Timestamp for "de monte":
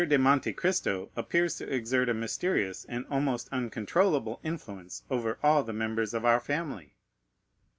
0.03-0.51